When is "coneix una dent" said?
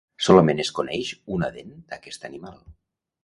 0.79-1.71